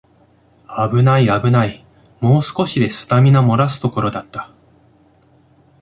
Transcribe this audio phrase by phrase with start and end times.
[0.65, 1.85] あぶないあぶない、
[2.21, 4.49] もう少しでスタミナもらすところだった